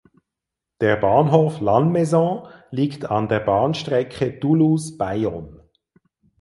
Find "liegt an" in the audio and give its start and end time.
2.71-3.27